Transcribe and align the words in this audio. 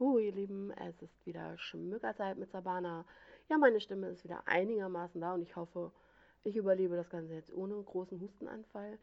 Hu, 0.00 0.16
ihr 0.18 0.32
Lieben, 0.32 0.70
es 0.70 1.02
ist 1.02 1.26
wieder 1.26 1.58
Schmückerzeit 1.58 2.38
mit 2.38 2.50
Sabana. 2.50 3.04
Ja, 3.50 3.58
meine 3.58 3.82
Stimme 3.82 4.08
ist 4.08 4.24
wieder 4.24 4.48
einigermaßen 4.48 5.20
da 5.20 5.34
und 5.34 5.42
ich 5.42 5.56
hoffe, 5.56 5.92
ich 6.42 6.56
überlebe 6.56 6.96
das 6.96 7.10
Ganze 7.10 7.34
jetzt 7.34 7.52
ohne 7.52 7.74
großen 7.74 8.18
Hustenanfall. 8.18 8.96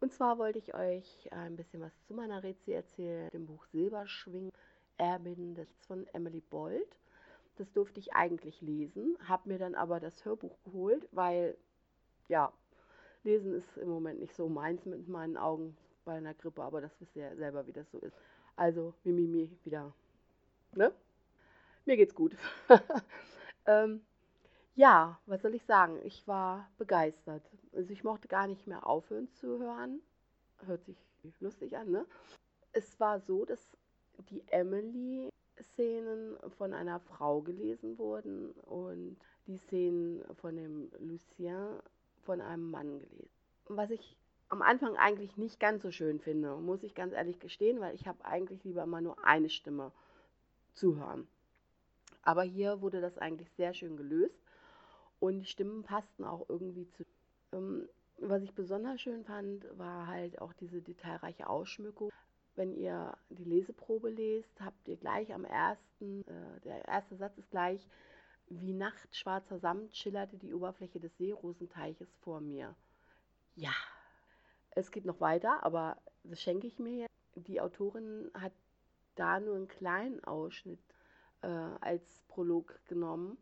Und 0.00 0.12
zwar 0.12 0.36
wollte 0.36 0.58
ich 0.58 0.74
euch 0.74 1.32
ein 1.32 1.56
bisschen 1.56 1.80
was 1.80 1.98
zu 2.02 2.12
meiner 2.12 2.42
Rezi 2.42 2.72
erzählen, 2.72 3.30
dem 3.30 3.46
Buch 3.46 3.64
Silberschwing, 3.72 4.52
Erbin 4.98 5.54
des 5.54 5.68
von 5.86 6.06
Emily 6.08 6.42
Bold. 6.50 6.98
Das 7.56 7.72
durfte 7.72 7.98
ich 7.98 8.12
eigentlich 8.12 8.60
lesen, 8.60 9.16
habe 9.26 9.48
mir 9.48 9.58
dann 9.58 9.74
aber 9.74 10.00
das 10.00 10.22
Hörbuch 10.22 10.58
geholt, 10.64 11.08
weil, 11.12 11.56
ja, 12.28 12.52
lesen 13.24 13.54
ist 13.54 13.78
im 13.78 13.88
Moment 13.88 14.20
nicht 14.20 14.36
so 14.36 14.50
meins 14.50 14.84
mit 14.84 15.08
meinen 15.08 15.38
Augen 15.38 15.78
bei 16.04 16.12
einer 16.12 16.34
Grippe, 16.34 16.62
aber 16.62 16.82
das 16.82 16.92
wisst 17.00 17.16
ihr 17.16 17.22
ja 17.28 17.36
selber, 17.36 17.66
wie 17.66 17.72
das 17.72 17.90
so 17.90 17.96
ist. 18.00 18.18
Also, 18.54 18.92
Mimimi 19.02 19.50
wieder 19.64 19.94
ne? 20.76 20.92
Mir 21.84 21.96
geht's 21.96 22.14
gut. 22.14 22.36
ähm, 23.66 24.02
ja, 24.74 25.18
was 25.26 25.42
soll 25.42 25.54
ich 25.54 25.64
sagen? 25.64 25.98
Ich 26.04 26.26
war 26.26 26.68
begeistert. 26.78 27.42
Also 27.74 27.92
ich 27.92 28.04
mochte 28.04 28.28
gar 28.28 28.46
nicht 28.46 28.66
mehr 28.66 28.86
aufhören 28.86 29.28
zu 29.32 29.58
hören. 29.58 30.00
Hört 30.66 30.84
sich 30.84 30.96
lustig 31.40 31.76
an, 31.76 31.90
ne? 31.90 32.06
Es 32.72 32.98
war 33.00 33.20
so, 33.20 33.44
dass 33.44 33.76
die 34.30 34.42
Emily-Szenen 34.48 36.36
von 36.56 36.72
einer 36.72 37.00
Frau 37.00 37.42
gelesen 37.42 37.98
wurden 37.98 38.52
und 38.62 39.16
die 39.46 39.58
Szenen 39.58 40.22
von 40.36 40.56
dem 40.56 40.90
Lucien 40.98 41.80
von 42.22 42.40
einem 42.40 42.70
Mann 42.70 43.00
gelesen. 43.00 43.28
Was 43.66 43.90
ich 43.90 44.16
am 44.48 44.62
Anfang 44.62 44.96
eigentlich 44.96 45.36
nicht 45.36 45.58
ganz 45.60 45.82
so 45.82 45.90
schön 45.90 46.20
finde, 46.20 46.56
muss 46.56 46.82
ich 46.82 46.94
ganz 46.94 47.12
ehrlich 47.12 47.40
gestehen, 47.40 47.80
weil 47.80 47.94
ich 47.94 48.06
habe 48.06 48.24
eigentlich 48.24 48.62
lieber 48.64 48.84
immer 48.84 49.00
nur 49.00 49.24
eine 49.24 49.48
Stimme 49.48 49.92
zuhören. 50.74 51.26
Aber 52.22 52.42
hier 52.42 52.80
wurde 52.80 53.00
das 53.00 53.18
eigentlich 53.18 53.50
sehr 53.52 53.74
schön 53.74 53.96
gelöst 53.96 54.40
und 55.20 55.40
die 55.40 55.46
Stimmen 55.46 55.82
passten 55.82 56.24
auch 56.24 56.48
irgendwie 56.48 56.88
zu. 56.90 57.04
Ähm, 57.52 57.88
was 58.18 58.42
ich 58.42 58.54
besonders 58.54 59.00
schön 59.00 59.24
fand, 59.24 59.66
war 59.78 60.06
halt 60.06 60.40
auch 60.40 60.52
diese 60.52 60.80
detailreiche 60.80 61.48
Ausschmückung. 61.48 62.10
Wenn 62.54 62.72
ihr 62.72 63.16
die 63.30 63.44
Leseprobe 63.44 64.10
lest, 64.10 64.60
habt 64.60 64.86
ihr 64.86 64.96
gleich 64.96 65.32
am 65.32 65.44
ersten, 65.44 66.22
äh, 66.22 66.60
der 66.64 66.86
erste 66.86 67.16
Satz 67.16 67.36
ist 67.38 67.50
gleich, 67.50 67.88
wie 68.48 68.72
Nacht 68.72 69.16
schwarzer 69.16 69.58
Samt 69.58 69.96
schillerte 69.96 70.36
die 70.36 70.52
Oberfläche 70.52 71.00
des 71.00 71.16
Seerosenteiches 71.16 72.08
vor 72.20 72.40
mir. 72.40 72.74
Ja, 73.56 73.74
es 74.70 74.90
geht 74.90 75.04
noch 75.04 75.20
weiter, 75.20 75.64
aber 75.64 75.96
das 76.24 76.40
schenke 76.40 76.66
ich 76.66 76.78
mir 76.78 77.02
jetzt. 77.02 77.12
Die 77.34 77.60
Autorin 77.60 78.30
hat 78.34 78.52
da 79.14 79.40
nur 79.40 79.56
einen 79.56 79.68
kleinen 79.68 80.22
Ausschnitt 80.24 80.80
äh, 81.42 81.46
als 81.46 82.22
Prolog 82.28 82.78
genommen. 82.86 83.38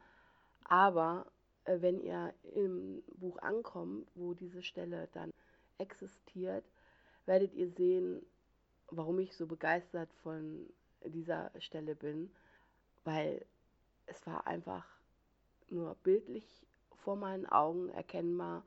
Aber 0.64 1.26
äh, 1.64 1.80
wenn 1.80 2.00
ihr 2.00 2.34
im 2.54 3.02
Buch 3.14 3.38
ankommt, 3.38 4.08
wo 4.14 4.34
diese 4.34 4.62
Stelle 4.62 5.08
dann 5.12 5.32
existiert, 5.78 6.64
werdet 7.26 7.54
ihr 7.54 7.70
sehen, 7.70 8.24
warum 8.90 9.18
ich 9.18 9.36
so 9.36 9.46
begeistert 9.46 10.12
von 10.22 10.68
dieser 11.04 11.50
Stelle 11.58 11.94
bin, 11.94 12.30
weil 13.04 13.44
es 14.06 14.26
war 14.26 14.46
einfach 14.46 14.86
nur 15.68 15.94
bildlich 16.02 16.66
vor 16.96 17.16
meinen 17.16 17.46
Augen 17.46 17.88
erkennbar. 17.90 18.64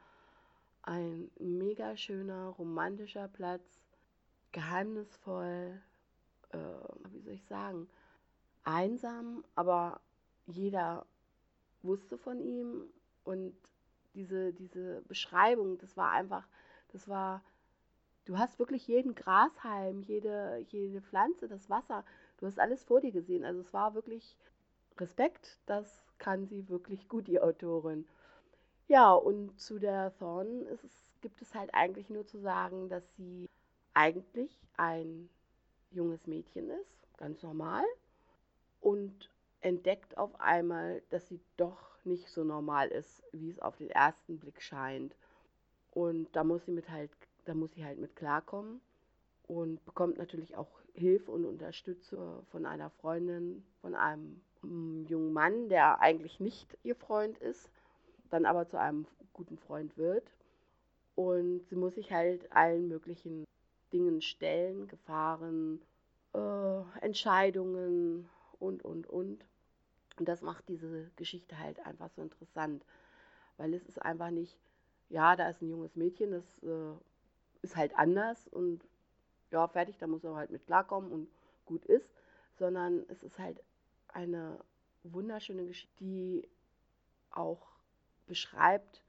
Ein 0.82 1.30
mega 1.40 1.96
schöner, 1.96 2.48
romantischer 2.50 3.28
Platz, 3.28 3.82
geheimnisvoll, 4.52 5.82
äh, 6.54 7.12
wie 7.12 7.20
soll 7.20 7.34
ich 7.34 7.46
sagen, 7.46 7.88
einsam, 8.64 9.44
aber 9.56 10.00
jeder 10.46 11.06
wusste 11.82 12.18
von 12.18 12.40
ihm 12.40 12.84
und 13.24 13.56
diese, 14.14 14.54
diese 14.54 15.02
Beschreibung, 15.04 15.78
das 15.80 15.98
war 15.98 16.12
einfach, 16.12 16.48
das 16.92 17.08
war, 17.08 17.44
du 18.26 18.38
hast 18.38 18.60
wirklich 18.60 18.88
jeden 18.88 19.16
Grashalm, 19.16 20.02
jede, 20.02 20.66
jede 20.70 21.02
Pflanze, 21.02 21.48
das 21.48 21.70
Wasser, 21.70 22.06
du 22.38 22.46
hast 22.46 22.60
alles 22.60 22.84
vor 22.84 23.02
dir 23.02 23.12
gesehen. 23.12 23.44
Also 23.44 23.62
es 23.62 23.74
war 23.74 23.96
wirklich 23.96 24.38
Respekt, 24.98 25.60
das 25.66 26.06
kann 26.20 26.46
sie 26.46 26.70
wirklich 26.70 27.10
gut, 27.10 27.28
die 27.28 27.42
Autorin. 27.42 28.08
Ja, 28.88 29.14
und 29.14 29.60
zu 29.60 29.80
der 29.80 30.16
Thorn 30.18 30.62
ist 30.68 31.14
gibt 31.24 31.42
es 31.42 31.56
halt 31.56 31.74
eigentlich 31.74 32.10
nur 32.10 32.28
zu 32.28 32.38
sagen, 32.38 32.90
dass 32.90 33.16
sie 33.16 33.50
eigentlich 33.94 34.52
ein 34.76 35.30
junges 35.94 36.28
Mädchen 36.28 36.70
ist, 36.70 36.98
ganz 37.18 37.42
normal, 37.44 37.84
und 38.82 39.30
entdeckt 39.62 40.18
auf 40.18 40.40
einmal, 40.40 41.02
dass 41.10 41.28
sie 41.28 41.40
doch 41.58 41.94
nicht 42.04 42.28
so 42.30 42.44
normal 42.44 42.90
ist, 42.90 43.24
wie 43.32 43.50
es 43.50 43.60
auf 43.60 43.78
den 43.78 43.90
ersten 43.90 44.38
Blick 44.38 44.62
scheint. 44.62 45.16
Und 45.92 46.28
da 46.36 46.44
muss 46.44 46.66
sie 46.66 46.72
mit 46.72 46.90
halt, 46.90 47.12
da 47.46 47.54
muss 47.54 47.74
sie 47.74 47.86
halt 47.86 48.00
mit 48.00 48.16
klarkommen 48.16 48.82
und 49.48 49.84
bekommt 49.86 50.18
natürlich 50.18 50.56
auch 50.58 50.70
Hilfe 50.94 51.32
und 51.32 51.46
Unterstützung 51.46 52.46
von 52.52 52.66
einer 52.66 52.90
Freundin, 52.90 53.64
von 53.82 53.96
einem 53.96 54.42
mm, 54.62 55.06
jungen 55.06 55.34
Mann, 55.34 55.70
der 55.70 56.02
eigentlich 56.02 56.40
nicht 56.40 56.78
ihr 56.84 56.96
Freund 56.96 57.38
ist, 57.40 57.70
dann 58.30 58.46
aber 58.46 58.68
zu 58.68 58.78
einem 58.78 59.06
guten 59.34 59.58
Freund 59.58 59.98
wird. 59.98 60.30
Und 61.16 61.62
sie 61.70 61.76
muss 61.76 61.96
sich 61.96 62.12
halt 62.12 62.52
allen 62.52 62.88
möglichen 62.88 63.46
Dingen 63.94 64.22
stellen, 64.22 64.88
Gefahren, 64.88 65.82
äh, 66.34 66.82
Entscheidungen 67.02 68.30
und, 68.60 68.84
und, 68.84 69.08
und. 69.08 69.46
Und 70.18 70.28
das 70.28 70.42
macht 70.42 70.68
diese 70.68 71.10
Geschichte 71.16 71.58
halt 71.58 71.80
einfach 71.86 72.10
so 72.10 72.22
interessant, 72.22 72.84
weil 73.58 73.74
es 73.74 73.86
ist 73.86 74.02
einfach 74.02 74.30
nicht, 74.30 74.58
ja, 75.10 75.36
da 75.36 75.50
ist 75.50 75.62
ein 75.62 75.70
junges 75.70 75.96
Mädchen, 75.96 76.32
das 76.32 76.62
äh, 76.64 76.94
ist 77.62 77.76
halt 77.76 77.98
anders 77.98 78.48
und 78.50 78.84
ja, 79.52 79.68
fertig, 79.68 79.98
da 79.98 80.08
muss 80.08 80.24
er 80.24 80.36
halt 80.36 80.52
mit 80.52 80.66
klarkommen 80.66 81.12
und 81.12 81.28
gut 81.66 81.86
ist, 81.86 82.10
sondern 82.58 83.06
es 83.10 83.24
ist 83.24 83.40
halt 83.40 83.64
eine 84.08 84.60
wunderschöne 85.04 85.66
Geschichte, 85.66 85.94
die 86.00 86.48
auch 87.32 87.68
beschreibt, 88.28 89.02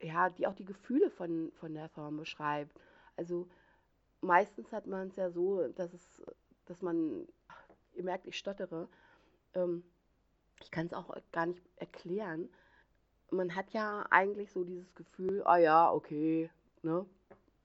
ja, 0.00 0.30
die 0.30 0.46
auch 0.46 0.54
die 0.54 0.64
Gefühle 0.64 1.10
von, 1.10 1.52
von 1.52 1.74
der 1.74 1.88
Form 1.88 2.16
beschreibt. 2.16 2.78
Also 3.16 3.48
meistens 4.22 4.72
hat 4.72 4.86
man 4.86 5.08
es 5.08 5.16
ja 5.16 5.30
so, 5.30 5.68
dass 5.68 5.92
es, 5.92 6.22
dass 6.66 6.80
man, 6.80 7.28
ihr 7.94 8.04
merkt, 8.04 8.26
ich 8.26 8.38
stottere, 8.38 8.88
ähm, 9.54 9.84
ich 10.62 10.70
kann 10.70 10.86
es 10.86 10.94
auch 10.94 11.14
gar 11.32 11.46
nicht 11.46 11.62
erklären. 11.76 12.48
Man 13.30 13.54
hat 13.54 13.70
ja 13.72 14.06
eigentlich 14.10 14.52
so 14.52 14.64
dieses 14.64 14.94
Gefühl, 14.94 15.42
ah 15.44 15.58
ja, 15.58 15.92
okay, 15.92 16.50
ne, 16.82 17.04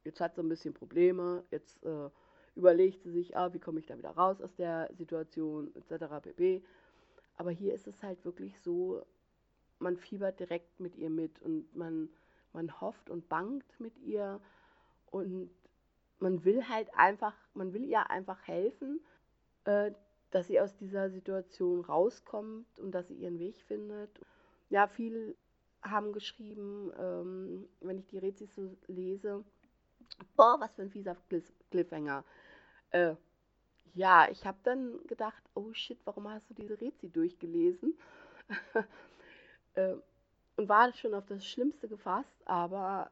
jetzt 0.03 0.19
hat 0.19 0.35
sie 0.35 0.41
ein 0.41 0.49
bisschen 0.49 0.73
Probleme, 0.73 1.43
jetzt 1.51 1.83
äh, 1.83 2.09
überlegt 2.55 3.03
sie 3.03 3.11
sich, 3.11 3.37
ah, 3.37 3.53
wie 3.53 3.59
komme 3.59 3.79
ich 3.79 3.85
da 3.85 3.97
wieder 3.97 4.11
raus 4.11 4.41
aus 4.41 4.55
der 4.55 4.89
Situation, 4.97 5.73
etc. 5.75 6.05
pp. 6.21 6.63
Aber 7.37 7.51
hier 7.51 7.73
ist 7.75 7.87
es 7.87 8.01
halt 8.01 8.23
wirklich 8.25 8.59
so, 8.61 9.03
man 9.79 9.95
fiebert 9.95 10.39
direkt 10.39 10.79
mit 10.79 10.95
ihr 10.95 11.11
mit 11.11 11.39
und 11.41 11.75
man, 11.75 12.09
man 12.53 12.81
hofft 12.81 13.09
und 13.11 13.29
bangt 13.29 13.79
mit 13.79 13.95
ihr 13.99 14.39
und 15.11 15.51
man 16.19 16.43
will 16.43 16.67
halt 16.67 16.93
einfach, 16.95 17.33
man 17.53 17.73
will 17.73 17.83
ihr 17.83 18.09
einfach 18.09 18.47
helfen, 18.47 18.99
äh, 19.65 19.91
dass 20.31 20.47
sie 20.47 20.59
aus 20.59 20.75
dieser 20.75 21.09
Situation 21.09 21.81
rauskommt 21.81 22.79
und 22.79 22.91
dass 22.91 23.07
sie 23.07 23.15
ihren 23.15 23.39
Weg 23.39 23.61
findet. 23.61 24.09
Ja, 24.69 24.87
viele 24.87 25.35
haben 25.81 26.11
geschrieben, 26.11 26.91
ähm, 26.99 27.69
wenn 27.81 27.97
ich 27.97 28.07
die 28.07 28.17
Rezis 28.17 28.53
so 28.53 28.75
lese, 28.87 29.43
boah, 30.35 30.57
was 30.59 30.73
für 30.75 30.81
ein 30.81 30.89
fieser 30.89 31.15
Cliffhanger. 31.71 32.23
Äh, 32.91 33.15
ja, 33.93 34.27
ich 34.29 34.45
habe 34.45 34.57
dann 34.63 34.99
gedacht, 35.07 35.43
oh 35.55 35.73
shit, 35.73 35.99
warum 36.05 36.29
hast 36.29 36.49
du 36.49 36.53
diese 36.53 36.79
Rezi 36.79 37.09
durchgelesen? 37.09 37.97
äh, 39.75 39.95
und 40.55 40.69
war 40.69 40.91
schon 40.93 41.13
auf 41.13 41.25
das 41.25 41.45
Schlimmste 41.45 41.87
gefasst, 41.87 42.35
aber 42.45 43.11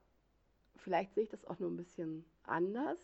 vielleicht 0.77 1.13
sehe 1.13 1.23
ich 1.23 1.29
das 1.29 1.45
auch 1.45 1.59
nur 1.59 1.69
ein 1.69 1.77
bisschen 1.77 2.25
anders. 2.43 2.99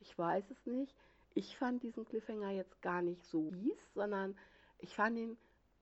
Ich 0.00 0.16
weiß 0.16 0.50
es 0.50 0.66
nicht. 0.66 0.94
Ich 1.34 1.56
fand 1.56 1.82
diesen 1.82 2.04
Cliffhanger 2.04 2.50
jetzt 2.50 2.80
gar 2.82 3.02
nicht 3.02 3.24
so 3.24 3.50
fies, 3.50 3.92
sondern 3.94 4.36
ich 4.78 4.94
fand 4.94 5.18
ihn, 5.18 5.36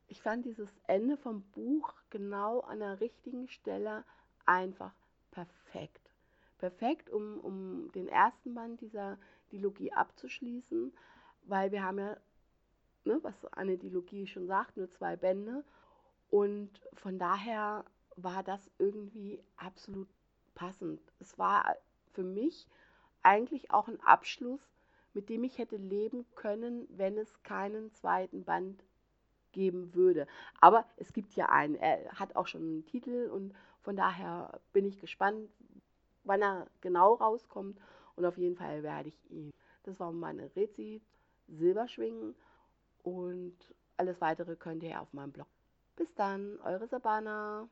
ich 0.08 0.20
fand 0.20 0.44
dieses 0.44 0.70
Ende 0.86 1.16
vom 1.16 1.42
Buch 1.52 1.92
genau 2.10 2.60
an 2.60 2.80
der 2.80 3.00
richtigen 3.00 3.48
Stelle 3.48 4.04
einfach 4.44 4.92
perfekt. 5.30 6.10
Perfekt, 6.58 7.10
um, 7.10 7.40
um 7.40 7.92
den 7.92 8.08
ersten 8.08 8.54
Band 8.54 8.80
dieser 8.80 9.18
Dilogie 9.52 9.92
abzuschließen, 9.92 10.92
weil 11.42 11.70
wir 11.70 11.82
haben 11.82 11.98
ja, 11.98 12.16
ne, 13.04 13.18
was 13.22 13.44
eine 13.52 13.76
Dilogie 13.76 14.26
schon 14.26 14.46
sagt, 14.46 14.76
nur 14.76 14.90
zwei 14.90 15.16
Bände. 15.16 15.64
Und 16.30 16.70
von 16.94 17.18
daher 17.18 17.84
war 18.16 18.42
das 18.42 18.70
irgendwie 18.78 19.38
absolut 19.56 20.08
passend. 20.56 21.00
Es 21.20 21.38
war 21.38 21.76
für 22.14 22.24
mich 22.24 22.66
eigentlich 23.22 23.70
auch 23.70 23.86
ein 23.86 24.00
Abschluss 24.00 24.76
mit 25.16 25.30
dem 25.30 25.44
ich 25.44 25.56
hätte 25.56 25.76
leben 25.76 26.26
können, 26.34 26.86
wenn 26.90 27.16
es 27.16 27.42
keinen 27.42 27.90
zweiten 27.94 28.44
Band 28.44 28.84
geben 29.50 29.94
würde. 29.94 30.26
Aber 30.60 30.84
es 30.98 31.14
gibt 31.14 31.34
ja 31.34 31.48
einen. 31.48 31.74
Er 31.74 32.12
hat 32.12 32.36
auch 32.36 32.46
schon 32.46 32.60
einen 32.60 32.84
Titel 32.84 33.30
und 33.32 33.54
von 33.80 33.96
daher 33.96 34.60
bin 34.74 34.84
ich 34.84 35.00
gespannt, 35.00 35.48
wann 36.24 36.42
er 36.42 36.66
genau 36.82 37.14
rauskommt. 37.14 37.80
Und 38.14 38.26
auf 38.26 38.36
jeden 38.36 38.56
Fall 38.56 38.82
werde 38.82 39.08
ich 39.08 39.30
ihn. 39.30 39.54
Das 39.84 39.98
war 39.98 40.12
meine 40.12 40.54
Rezi 40.54 41.00
Silberschwingen 41.48 42.34
und 43.02 43.56
alles 43.96 44.20
weitere 44.20 44.54
könnt 44.54 44.82
ihr 44.82 45.00
auf 45.00 45.14
meinem 45.14 45.32
Blog. 45.32 45.48
Bis 45.96 46.12
dann, 46.14 46.60
eure 46.60 46.88
Sabana. 46.88 47.68